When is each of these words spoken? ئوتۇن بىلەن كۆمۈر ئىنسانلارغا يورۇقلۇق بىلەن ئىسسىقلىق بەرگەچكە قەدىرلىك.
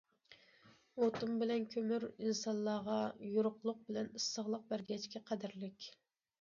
ئوتۇن 1.01 1.35
بىلەن 1.41 1.67
كۆمۈر 1.73 2.07
ئىنسانلارغا 2.09 2.97
يورۇقلۇق 3.35 3.87
بىلەن 3.93 4.13
ئىسسىقلىق 4.17 4.67
بەرگەچكە 4.75 5.27
قەدىرلىك. 5.33 5.91